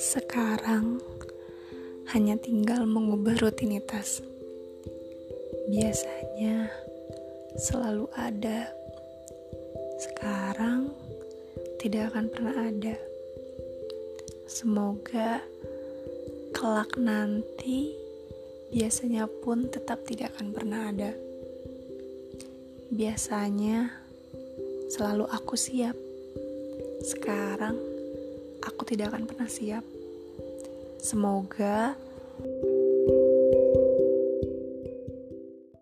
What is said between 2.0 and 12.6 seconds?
hanya tinggal mengubah rutinitas. Biasanya selalu ada, sekarang tidak akan pernah